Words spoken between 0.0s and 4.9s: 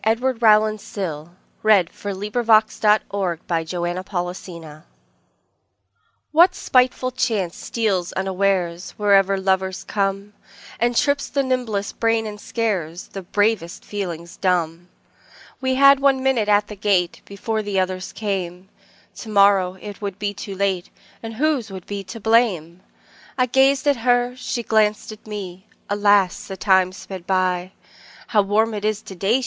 Edward Rowland Sill 1841–1887 Edward Rowland Sill 209 Momentous Words